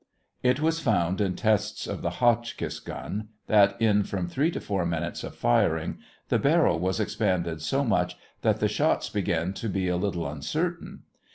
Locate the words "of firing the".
5.23-6.39